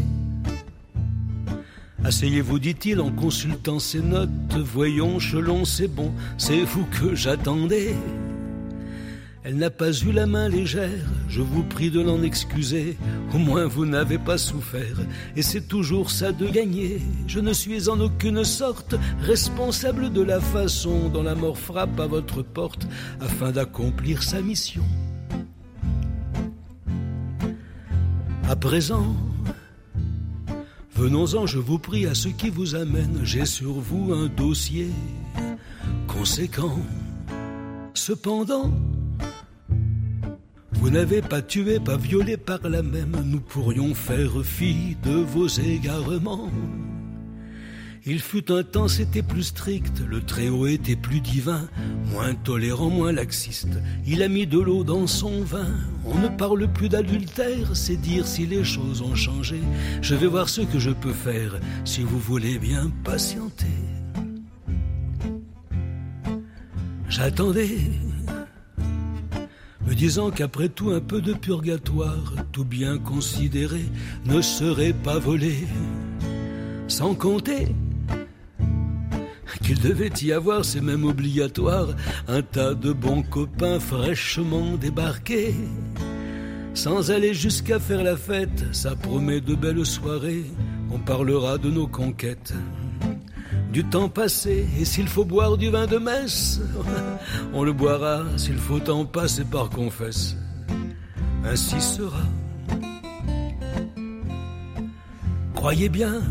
Asseyez-vous, 2.04 2.60
dit-il 2.60 3.00
en 3.00 3.12
consultant 3.12 3.80
ses 3.80 4.02
notes. 4.02 4.30
Voyons, 4.58 5.18
Chelon, 5.18 5.66
c'est 5.66 5.88
bon, 5.88 6.12
c'est 6.38 6.64
vous 6.64 6.86
que 6.86 7.16
j'attendais. 7.16 7.96
Elle 9.50 9.56
n'a 9.56 9.70
pas 9.70 9.94
eu 9.94 10.12
la 10.12 10.26
main 10.26 10.50
légère, 10.50 11.08
je 11.30 11.42
vous 11.42 11.64
prie 11.64 11.90
de 11.90 12.02
l'en 12.02 12.22
excuser, 12.22 12.98
au 13.34 13.38
moins 13.38 13.66
vous 13.66 13.86
n'avez 13.86 14.18
pas 14.18 14.38
souffert, 14.38 14.98
et 15.38 15.42
c'est 15.42 15.70
toujours 15.70 16.12
ça 16.12 16.34
de 16.34 16.48
gagner. 16.48 17.00
Je 17.28 17.40
ne 17.40 17.54
suis 17.54 17.88
en 17.88 17.98
aucune 18.02 18.44
sorte 18.44 18.96
responsable 19.22 20.12
de 20.12 20.22
la 20.22 20.42
façon 20.42 21.08
dont 21.08 21.24
la 21.24 21.34
mort 21.34 21.58
frappe 21.58 21.98
à 21.98 22.08
votre 22.08 22.42
porte 22.42 22.90
afin 23.22 23.54
d'accomplir 23.54 24.22
sa 24.22 24.42
mission. 24.42 24.84
À 28.50 28.56
présent, 28.58 29.16
venons-en, 30.94 31.46
je 31.46 31.60
vous 31.60 31.80
prie, 31.80 32.06
à 32.06 32.16
ce 32.16 32.28
qui 32.28 32.50
vous 32.50 32.76
amène. 32.76 33.22
J'ai 33.24 33.46
sur 33.46 33.72
vous 33.72 34.12
un 34.12 34.28
dossier 34.28 34.90
conséquent. 36.06 36.80
Cependant, 37.94 38.72
vous 40.80 40.90
n'avez 40.90 41.22
pas 41.22 41.42
tué, 41.42 41.80
pas 41.80 41.98
violé 41.98 42.38
par 42.38 42.60
la 42.70 42.84
même, 42.84 43.16
nous 43.26 43.40
pourrions 43.40 43.94
faire 43.94 44.44
fi 44.44 44.96
de 45.04 45.12
vos 45.12 45.48
égarements. 45.48 46.50
Il 48.10 48.22
fut 48.22 48.50
un 48.54 48.64
temps, 48.64 48.88
c'était 48.88 49.22
plus 49.22 49.44
strict, 49.44 50.02
le 50.08 50.22
Très-Haut 50.22 50.68
était 50.68 50.96
plus 50.96 51.20
divin, 51.20 51.68
moins 52.10 52.34
tolérant, 52.36 52.90
moins 52.90 53.12
laxiste. 53.12 53.82
Il 54.06 54.24
a 54.24 54.30
mis 54.30 54.48
de 54.48 54.60
l'eau 54.60 54.86
dans 54.86 55.08
son 55.08 55.42
vin. 55.42 55.68
On 56.06 56.18
ne 56.18 56.30
parle 56.30 56.72
plus 56.72 56.88
d'adultère, 56.88 57.76
c'est 57.76 57.98
dire 57.98 58.26
si 58.26 58.46
les 58.46 58.64
choses 58.64 59.02
ont 59.02 59.16
changé. 59.16 59.60
Je 60.02 60.16
vais 60.16 60.28
voir 60.28 60.48
ce 60.48 60.62
que 60.62 60.80
je 60.80 60.92
peux 60.92 61.12
faire, 61.12 61.60
si 61.84 62.02
vous 62.02 62.18
voulez 62.20 62.60
bien 62.60 62.90
patienter. 63.04 63.66
J'attendais 67.10 67.78
me 69.88 69.96
disant 69.96 70.32
qu'après 70.32 70.68
tout 70.68 70.90
un 70.90 71.00
peu 71.00 71.22
de 71.22 71.34
purgatoire, 71.34 72.34
tout 72.52 72.66
bien 72.66 72.98
considéré, 72.98 73.86
ne 74.26 74.42
serait 74.42 74.92
pas 74.92 75.18
volé. 75.18 75.66
Sans 76.90 77.16
compter 77.16 77.68
qu'il 79.64 79.80
devait 79.80 80.12
y 80.22 80.34
avoir, 80.34 80.66
c'est 80.66 80.82
même 80.82 81.06
obligatoire, 81.06 81.88
un 82.28 82.42
tas 82.42 82.74
de 82.74 82.92
bons 82.92 83.24
copains 83.24 83.80
fraîchement 83.80 84.76
débarqués. 84.76 85.56
Sans 86.74 87.12
aller 87.12 87.34
jusqu'à 87.34 87.80
faire 87.80 88.04
la 88.04 88.18
fête, 88.18 88.66
ça 88.74 88.96
promet 88.96 89.42
de 89.42 89.56
belles 89.56 89.86
soirées, 89.86 90.46
on 90.92 91.00
parlera 91.00 91.58
de 91.58 91.70
nos 91.70 91.88
conquêtes 91.88 92.54
du 93.72 93.84
temps 93.84 94.10
passé, 94.10 94.68
et 94.80 94.86
s'il 94.86 95.08
faut 95.08 95.26
boire 95.26 95.58
du 95.58 95.70
vin 95.70 95.88
de 95.88 95.98
messe, 95.98 96.62
on 97.54 97.64
le 97.64 97.74
boira, 97.74 98.24
s'il 98.38 98.58
faut 98.58 98.90
en 98.90 99.06
passer 99.06 99.44
par 99.44 99.70
confesse. 99.70 100.36
Ainsi 101.44 101.80
sera. 101.80 102.24
Croyez 105.54 105.90
bien 105.90 106.22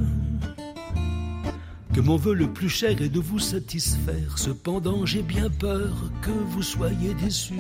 que 1.93 2.01
mon 2.01 2.17
vœu 2.17 2.35
le 2.35 2.53
plus 2.53 2.69
cher 2.69 3.01
est 3.01 3.09
de 3.09 3.21
vous 3.21 3.39
satisfaire. 3.39 4.37
Cependant, 4.37 5.07
j'ai 5.07 5.23
bien 5.23 5.49
peur 5.49 6.11
que 6.23 6.31
vous 6.31 6.63
soyez 6.63 7.15
déçus. 7.15 7.55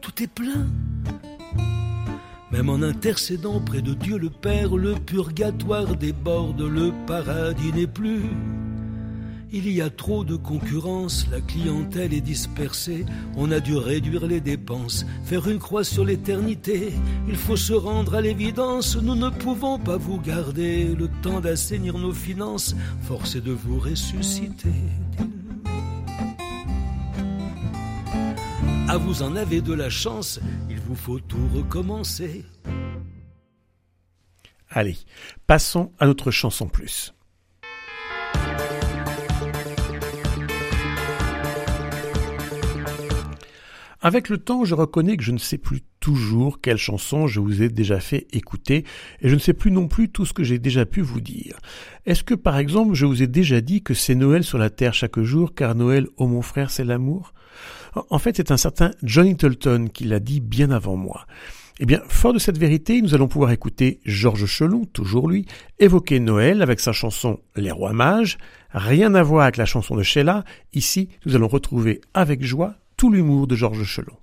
Tout 0.00 0.22
est 0.22 0.28
plein 0.28 0.66
même 2.52 2.68
en 2.68 2.82
intercédant 2.82 3.60
près 3.60 3.80
de 3.80 3.94
Dieu 3.94 4.18
le 4.18 4.28
Père, 4.28 4.76
le 4.76 4.94
purgatoire 4.94 5.96
déborde, 5.96 6.60
le 6.60 6.92
paradis 7.06 7.72
n'est 7.72 7.86
plus. 7.86 8.22
Il 9.54 9.70
y 9.70 9.82
a 9.82 9.90
trop 9.90 10.24
de 10.24 10.36
concurrence, 10.36 11.26
la 11.30 11.40
clientèle 11.40 12.14
est 12.14 12.22
dispersée, 12.22 13.04
on 13.36 13.50
a 13.52 13.60
dû 13.60 13.76
réduire 13.76 14.26
les 14.26 14.40
dépenses, 14.40 15.04
faire 15.24 15.46
une 15.46 15.58
croix 15.58 15.84
sur 15.84 16.06
l'éternité. 16.06 16.92
Il 17.28 17.36
faut 17.36 17.56
se 17.56 17.74
rendre 17.74 18.14
à 18.14 18.22
l'évidence, 18.22 18.96
nous 18.96 19.14
ne 19.14 19.28
pouvons 19.28 19.78
pas 19.78 19.98
vous 19.98 20.18
garder 20.18 20.94
le 20.98 21.08
temps 21.22 21.40
d'assainir 21.40 21.98
nos 21.98 22.14
finances, 22.14 22.74
force 23.02 23.36
est 23.36 23.42
de 23.42 23.52
vous 23.52 23.78
ressusciter. 23.78 24.72
Ah, 28.88 28.98
vous 28.98 29.22
en 29.22 29.36
avez 29.36 29.62
de 29.62 29.72
la 29.72 29.88
chance, 29.88 30.38
faut 30.94 31.20
tout 31.20 31.48
recommencer. 31.54 32.44
Allez, 34.68 34.96
passons 35.46 35.92
à 35.98 36.06
notre 36.06 36.30
chanson 36.30 36.68
plus. 36.68 37.14
Avec 44.00 44.28
le 44.28 44.38
temps, 44.38 44.64
je 44.64 44.74
reconnais 44.74 45.16
que 45.16 45.22
je 45.22 45.32
ne 45.32 45.38
sais 45.38 45.58
plus 45.58 45.82
toujours 46.02 46.60
quelle 46.60 46.78
chanson 46.78 47.28
je 47.28 47.38
vous 47.38 47.62
ai 47.62 47.68
déjà 47.68 48.00
fait 48.00 48.26
écouter, 48.32 48.84
et 49.20 49.28
je 49.28 49.34
ne 49.34 49.38
sais 49.38 49.52
plus 49.52 49.70
non 49.70 49.86
plus 49.86 50.08
tout 50.08 50.26
ce 50.26 50.32
que 50.32 50.42
j'ai 50.42 50.58
déjà 50.58 50.84
pu 50.84 51.00
vous 51.00 51.20
dire. 51.20 51.60
Est-ce 52.06 52.24
que 52.24 52.34
par 52.34 52.58
exemple 52.58 52.94
je 52.94 53.06
vous 53.06 53.22
ai 53.22 53.28
déjà 53.28 53.60
dit 53.60 53.82
que 53.82 53.94
c'est 53.94 54.16
Noël 54.16 54.42
sur 54.42 54.58
la 54.58 54.68
terre 54.68 54.94
chaque 54.94 55.20
jour, 55.20 55.54
car 55.54 55.76
Noël, 55.76 56.08
oh 56.16 56.26
mon 56.26 56.42
frère, 56.42 56.72
c'est 56.72 56.84
l'amour? 56.84 57.32
En 58.10 58.18
fait, 58.18 58.36
c'est 58.36 58.50
un 58.50 58.56
certain 58.56 58.90
John 59.04 59.26
Littleton 59.26 59.88
qui 59.92 60.04
l'a 60.04 60.18
dit 60.18 60.40
bien 60.40 60.72
avant 60.72 60.96
moi. 60.96 61.24
Eh 61.78 61.86
bien, 61.86 62.02
fort 62.08 62.32
de 62.32 62.40
cette 62.40 62.58
vérité, 62.58 63.00
nous 63.00 63.14
allons 63.14 63.28
pouvoir 63.28 63.52
écouter 63.52 64.00
Georges 64.04 64.46
Chelon, 64.46 64.84
toujours 64.86 65.28
lui, 65.28 65.46
évoquer 65.78 66.18
Noël 66.18 66.62
avec 66.62 66.80
sa 66.80 66.92
chanson 66.92 67.38
Les 67.54 67.70
Rois 67.70 67.92
Mages. 67.92 68.38
Rien 68.72 69.14
à 69.14 69.22
voir 69.22 69.44
avec 69.44 69.56
la 69.56 69.66
chanson 69.66 69.94
de 69.94 70.02
Sheila. 70.02 70.44
Ici, 70.72 71.10
nous 71.26 71.36
allons 71.36 71.48
retrouver 71.48 72.00
avec 72.12 72.42
joie 72.42 72.74
tout 72.96 73.10
l'humour 73.12 73.46
de 73.46 73.54
Georges 73.54 73.84
Chelon. 73.84 74.16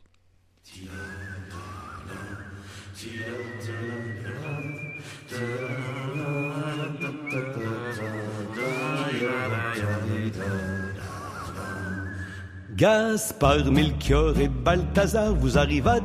Gaspard, 12.80 13.70
Melchior 13.74 14.40
et 14.40 14.48
Balthazar, 14.48 15.36
vous 15.36 15.58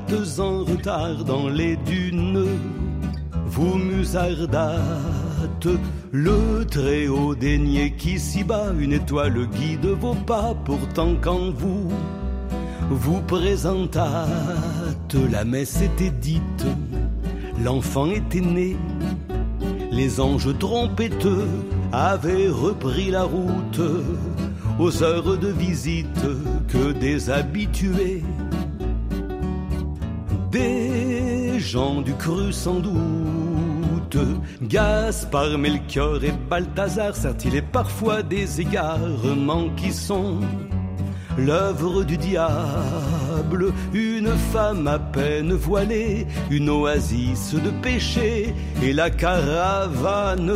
deux 0.08 0.40
ans 0.40 0.64
retard 0.64 1.24
dans 1.24 1.48
les 1.48 1.76
dunes. 1.76 2.48
Vous 3.46 3.76
musardâtes, 3.76 5.68
le 6.10 6.64
très 6.68 7.06
haut 7.06 7.36
daigné 7.36 7.92
qui 7.92 8.18
s'y 8.18 8.42
bat, 8.42 8.72
une 8.76 8.92
étoile 8.92 9.46
guide 9.46 9.86
vos 9.86 10.16
pas, 10.16 10.52
pourtant 10.64 11.14
quand 11.20 11.52
vous 11.52 11.92
vous 12.90 13.20
présentâtes, 13.20 15.14
la 15.30 15.44
messe 15.44 15.80
était 15.80 16.10
dite, 16.10 16.66
l'enfant 17.64 18.10
était 18.10 18.40
né, 18.40 18.76
les 19.92 20.18
anges 20.18 20.58
trompeteux 20.58 21.46
avaient 21.92 22.48
repris 22.48 23.12
la 23.12 23.22
route 23.22 23.80
aux 24.78 25.02
heures 25.02 25.38
de 25.38 25.48
visite 25.48 26.26
que 26.68 26.92
des 26.92 27.30
habitués, 27.30 28.22
des 30.50 31.58
gens 31.58 32.00
du 32.00 32.14
cru 32.14 32.52
sans 32.52 32.80
doute. 32.80 34.18
Gaspard, 34.62 35.58
Melchior 35.58 36.22
et 36.22 36.32
Balthazar, 36.48 37.16
certes, 37.16 37.46
parfois 37.72 38.22
des 38.22 38.60
égarements 38.60 39.70
qui 39.76 39.92
sont 39.92 40.38
l'œuvre 41.36 42.04
du 42.04 42.16
diable, 42.16 43.72
une 43.92 44.30
femme 44.52 44.86
à 44.86 44.98
peine 44.98 45.52
voilée, 45.52 46.26
une 46.50 46.70
oasis 46.70 47.54
de 47.54 47.70
péché 47.82 48.54
et 48.82 48.92
la 48.92 49.10
caravane 49.10 50.52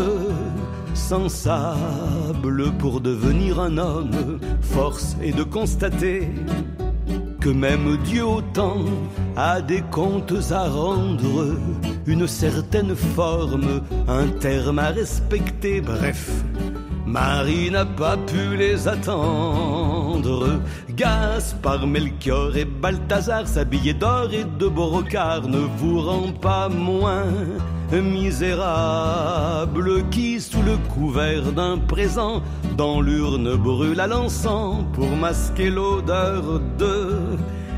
sans 0.95 1.29
sable 1.29 2.28
pour 2.79 3.01
devenir 3.01 3.61
un 3.61 3.79
homme. 3.79 4.39
Force 4.61 5.17
est 5.23 5.37
de 5.37 5.43
constater 5.43 6.29
que 7.41 7.49
même 7.49 7.97
Dieu 8.05 8.25
autant 8.25 8.85
a 9.37 9.61
des 9.61 9.83
comptes 9.91 10.51
à 10.51 10.69
rendre, 10.69 11.57
une 12.07 12.27
certaine 12.27 12.95
forme, 12.95 13.83
un 14.09 14.29
terme 14.41 14.79
à 14.79 14.89
respecter, 14.89 15.81
bref. 15.81 16.31
Marie 17.07 17.71
n'a 17.71 17.87
pas 17.87 18.17
pu 18.17 18.57
les 18.57 18.87
attendre. 18.87 20.61
Gaspard, 20.91 21.87
Melchior 21.87 22.57
et 22.57 22.65
Balthazar, 22.65 23.47
s'habiller 23.47 23.95
d'or 23.95 24.29
et 24.33 24.45
de 24.45 24.69
brocart, 24.69 25.49
ne 25.49 25.61
vous 25.79 26.01
rend 26.01 26.33
pas 26.33 26.69
moins 26.69 27.33
misérable 27.93 29.79
qui, 30.11 30.41
sous 30.41 30.63
le 30.63 30.77
couvert 30.93 31.53
d'un 31.53 31.79
présent, 31.79 32.43
dans 32.77 33.01
l'urne 33.01 33.57
brûle 33.57 34.01
à 34.01 34.07
l'encens 34.07 34.85
pour 34.93 35.09
masquer 35.17 35.71
l'odeur 35.71 36.61
de 36.79 37.17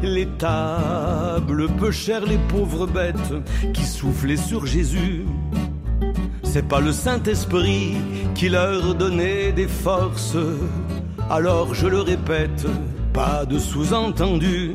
les 0.03 0.27
tables, 0.38 1.68
peu 1.79 1.90
chères 1.90 2.25
les 2.25 2.38
pauvres 2.49 2.87
bêtes 2.87 3.35
qui 3.75 3.85
soufflaient 3.85 4.37
sur 4.37 4.66
Jésus. 4.66 5.27
C'est 6.42 6.66
pas 6.66 6.81
le 6.81 6.92
Saint-Esprit 6.92 7.96
qui 8.35 8.49
leur 8.49 8.94
donnait 8.94 9.53
des 9.53 9.68
forces. 9.68 10.37
Alors 11.29 11.75
je 11.75 11.87
le 11.87 12.01
répète, 12.01 12.66
pas 13.12 13.44
de 13.44 13.59
sous-entendu. 13.59 14.75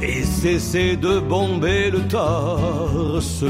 Et 0.00 0.22
cessez 0.22 0.96
de 0.96 1.18
bomber 1.18 1.90
le 1.90 2.00
torse. 2.06 3.44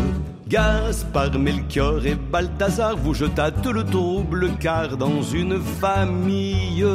Gaspard, 0.49 1.39
Melchior 1.39 2.07
et 2.07 2.15
Balthazar, 2.15 2.97
vous 2.97 3.13
jetâtes 3.13 3.67
le 3.67 3.85
trouble 3.85 4.49
car 4.59 4.97
dans 4.97 5.23
une 5.23 5.61
famille 5.61 6.87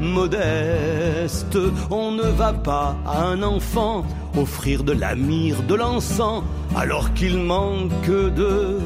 modeste, 0.00 1.58
on 1.90 2.12
ne 2.12 2.22
va 2.22 2.54
pas 2.54 2.96
à 3.04 3.26
un 3.26 3.42
enfant 3.42 4.06
offrir 4.38 4.82
de 4.82 4.92
la 4.92 5.14
myrrhe, 5.14 5.66
de 5.66 5.74
l'encens, 5.74 6.42
alors 6.74 7.12
qu'il 7.12 7.38
manque 7.38 8.06
de 8.08 8.78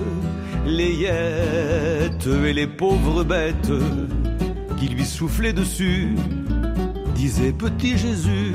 layette 0.67 2.27
et 2.27 2.53
les 2.53 2.67
pauvres 2.67 3.23
bêtes 3.23 3.73
qui 4.77 4.89
lui 4.89 5.05
soufflaient 5.05 5.53
dessus 5.53 6.17
disaient 7.15 7.53
Petit 7.53 7.97
Jésus, 7.97 8.55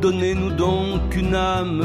donnez-nous 0.00 0.50
donc 0.50 1.14
une 1.14 1.34
âme 1.34 1.82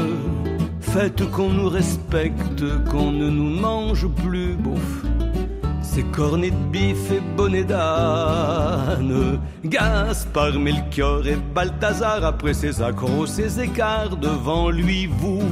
Faites 0.92 1.30
qu'on 1.30 1.50
nous 1.50 1.68
respecte, 1.68 2.64
qu'on 2.90 3.12
ne 3.12 3.28
nous 3.28 3.60
mange 3.60 4.08
plus, 4.08 4.54
bouffe. 4.54 5.04
Ces 5.82 6.02
cornets 6.02 6.50
de 6.50 6.70
bif 6.72 7.12
et 7.12 7.20
bonnets 7.36 7.64
d'âne. 7.64 9.38
Gaspard, 9.64 10.54
Melchior 10.58 11.26
et 11.26 11.36
Balthazar, 11.54 12.24
après 12.24 12.54
ces 12.54 12.80
accros, 12.80 13.26
ces 13.26 13.60
écarts, 13.60 14.16
devant 14.16 14.70
lui, 14.70 15.06
vous, 15.06 15.42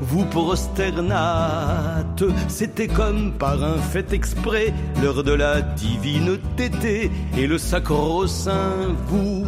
vous 0.00 0.24
prosternate. 0.26 2.22
C'était 2.46 2.88
comme 2.88 3.32
par 3.32 3.64
un 3.64 3.78
fait 3.78 4.12
exprès, 4.12 4.72
l'heure 5.02 5.24
de 5.24 5.32
la 5.32 5.60
divine 5.60 6.38
tété, 6.56 7.10
et 7.36 7.48
le 7.48 7.58
sacro-saint, 7.58 8.94
vous, 9.08 9.44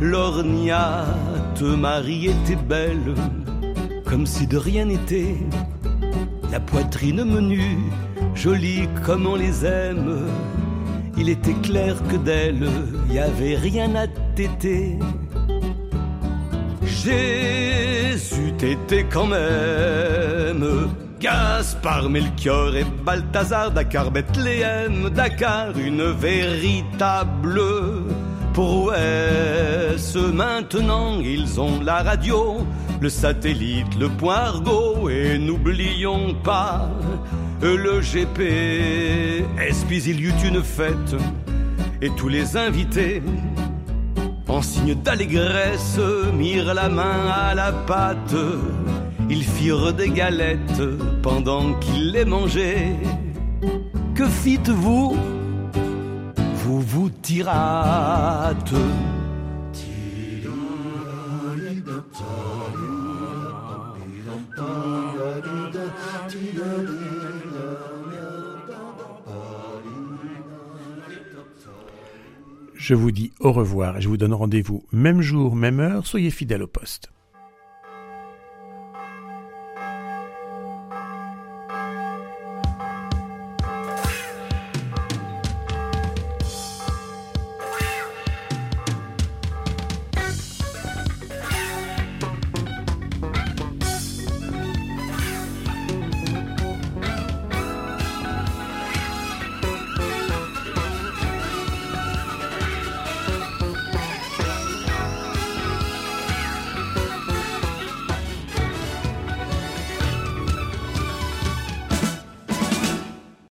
l'orniate, 0.00 1.62
Marie 1.62 2.26
était 2.26 2.56
belle 2.56 3.14
comme 4.14 4.26
si 4.26 4.46
de 4.46 4.56
rien 4.56 4.84
n'était. 4.84 5.34
La 6.52 6.60
poitrine 6.60 7.24
menue, 7.24 7.78
jolie 8.36 8.88
comme 9.04 9.26
on 9.26 9.34
les 9.34 9.66
aime. 9.66 10.28
Il 11.18 11.28
était 11.28 11.58
clair 11.64 11.96
que 12.08 12.14
d'elle, 12.14 12.68
y 13.10 13.18
avait 13.18 13.56
rien 13.56 13.92
à 13.96 14.06
téter. 14.36 15.00
Jésus 16.84 18.52
t'était 18.56 19.02
quand 19.02 19.26
même. 19.26 20.64
Gaspard, 21.18 22.08
Melchior 22.08 22.76
et 22.76 22.86
Balthazar, 23.04 23.72
Dakar, 23.72 24.12
Bethléem, 24.12 25.10
Dakar, 25.10 25.76
une 25.76 26.12
véritable 26.12 27.60
prouesse. 28.54 30.16
Maintenant, 30.16 31.20
ils 31.20 31.60
ont 31.60 31.80
la 31.82 32.02
radio, 32.02 32.58
le 33.00 33.08
satellite, 33.10 33.98
le 33.98 34.08
poirgot, 34.08 35.10
et 35.10 35.38
n'oublions 35.38 36.34
pas 36.42 36.88
le 37.60 38.00
GPS. 38.00 39.84
Puis 39.86 40.02
il 40.04 40.20
y 40.20 40.24
eut 40.28 40.42
une 40.46 40.62
fête, 40.62 41.16
et 42.00 42.10
tous 42.10 42.28
les 42.28 42.56
invités, 42.56 43.22
en 44.48 44.62
signe 44.62 44.94
d'allégresse, 44.94 45.98
mirent 46.32 46.74
la 46.74 46.88
main 46.88 47.28
à 47.32 47.54
la 47.54 47.72
pâte. 47.72 48.36
Ils 49.28 49.44
firent 49.44 49.92
des 49.92 50.10
galettes 50.10 50.82
pendant 51.22 51.74
qu'ils 51.74 52.12
les 52.12 52.24
mangeaient. 52.24 52.94
Que 54.14 54.28
fites-vous 54.28 55.16
Je 72.74 72.94
vous 72.94 73.10
dis 73.10 73.32
au 73.40 73.52
revoir 73.52 73.98
et 73.98 74.00
je 74.00 74.08
vous 74.08 74.16
donne 74.16 74.32
rendez-vous 74.32 74.86
même 74.90 75.20
jour, 75.20 75.54
même 75.56 75.80
heure. 75.80 76.06
Soyez 76.06 76.30
fidèles 76.30 76.62
au 76.62 76.66
poste. 76.66 77.10